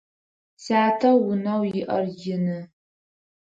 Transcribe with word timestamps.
Сятэ 0.63 1.09
унэу 1.29 1.63
иӏэр 1.79 2.05
ины. 2.35 2.57